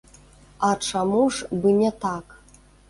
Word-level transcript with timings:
А 0.69 0.71
чаму 0.87 1.21
ж 1.39 1.61
бы 1.61 1.77
не 1.85 1.95
так? 2.09 2.37